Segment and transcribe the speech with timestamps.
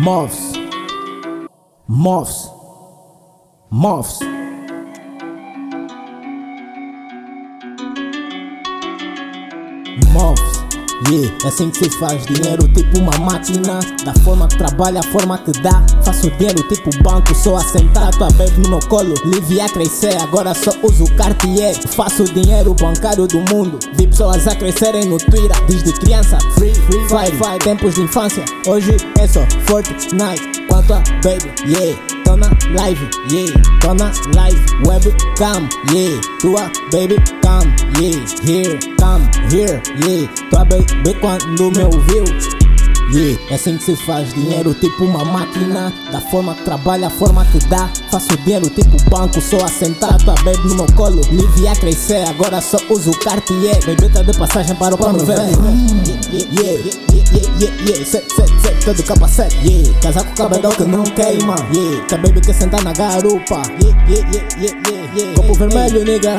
[0.00, 0.52] Moves.
[1.88, 2.50] Moves.
[3.70, 4.20] Moves.
[10.12, 10.58] Moves.
[11.10, 13.80] Yeah, é assim que se faz dinheiro, tipo uma máquina.
[14.04, 15.82] Da forma que trabalha, a forma que dá.
[16.04, 19.14] Faço dinheiro, tipo banco, só assentar tua baby no meu colo.
[19.24, 21.74] Livre a crescer, agora só uso Cartier.
[21.88, 23.78] Faço dinheiro bancário do mundo.
[23.94, 25.56] Vi pessoas a crescerem no Twitter.
[25.66, 27.06] Desde criança, free, free,
[27.38, 27.58] fire.
[27.58, 30.66] Tempos de infância, hoje é só Fortnite.
[30.68, 31.98] Quanto a baby, yeah.
[32.24, 33.52] Tô na live, yeah.
[33.80, 36.20] Tô na live, webcam, yeah.
[36.40, 38.18] Tua baby, come, yeah.
[38.44, 40.26] Here, come, here, yeah.
[40.50, 42.57] Tua baby quando me ouviu.
[43.10, 45.90] Yeah, é assim que se faz dinheiro, tipo uma máquina.
[46.12, 47.88] Da forma que trabalha, a forma que dá.
[48.10, 51.22] Faço dinheiro, tipo banco, só assentar tua baby no meu colo.
[51.30, 53.78] Livre a crescer, agora só uso Cartier.
[53.86, 55.40] Baby tá de passagem para o plano velho.
[55.40, 58.04] Yeah, yeah, yeah, yeah, yeah, yeah.
[58.04, 59.56] Set, set, set, todo capacete.
[59.66, 61.56] Yeah, casar com o cabedal que não queima.
[61.72, 63.62] Yeah, que baby quer sentar na garupa.
[63.82, 65.34] Yeah, yeah, yeah, yeah, yeah, yeah.
[65.34, 66.36] Copo vermelho, nigga.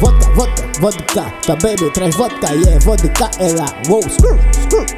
[0.00, 1.32] Vodka, vodka, vodka.
[1.42, 3.66] Tua baby traz vodka, yeah, vodka ela.
[3.88, 4.97] Wow, screw, screw.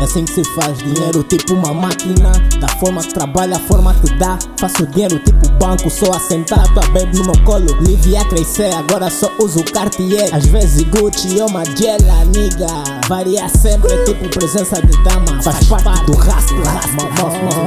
[0.00, 2.32] É assim que se faz dinheiro, tipo uma máquina.
[2.60, 4.38] Da forma que trabalha, a forma que dá.
[4.58, 7.66] Faço dinheiro, tipo banco, só assentar tua baby no meu colo.
[7.82, 10.28] Livre a crescer, agora só uso Cartier.
[10.32, 12.66] Às vezes Gucci ou Magella, nigga.
[13.08, 15.42] Varia sempre, tipo presença de dama.
[15.42, 16.56] Faz parte do rastro.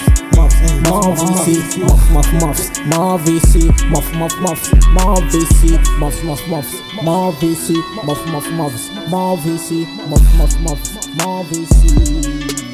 [0.88, 6.48] muff, muff, C, muff, muff, muffs, muff, C, muff, muff, muffs, muff, C, muff, muff,
[6.48, 12.71] muffs, muff, C, muff, muff, muffs, muff, C, muff, muff, muffs, muff, C.